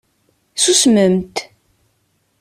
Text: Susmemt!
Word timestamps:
Susmemt! 0.55 1.35